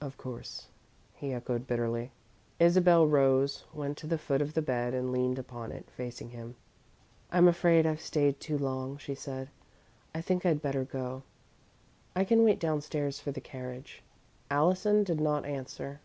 "Of 0.00 0.16
course," 0.16 0.68
he 1.12 1.32
echoed, 1.32 1.66
bitterly. 1.66 2.12
Isabel 2.60 3.04
rose, 3.04 3.64
went 3.74 3.98
to 3.98 4.06
the 4.06 4.16
foot 4.16 4.40
of 4.40 4.54
the 4.54 4.62
bed, 4.62 4.94
and 4.94 5.10
leaned 5.10 5.40
upon 5.40 5.72
it, 5.72 5.90
facing 5.90 6.30
him. 6.30 6.54
"I'm 7.32 7.48
afraid 7.48 7.84
I've 7.84 8.00
stayed 8.00 8.38
too 8.38 8.56
long," 8.56 8.96
she 8.98 9.16
said. 9.16 9.48
"I 10.14 10.20
think 10.20 10.46
I'd 10.46 10.62
better 10.62 10.84
go. 10.84 11.24
I 12.14 12.22
can 12.22 12.44
wait 12.44 12.60
downstairs 12.60 13.18
for 13.18 13.32
the 13.32 13.40
carriage." 13.40 14.04
Allison 14.52 15.02
did 15.02 15.20
not 15.20 15.44
answer. 15.46 15.98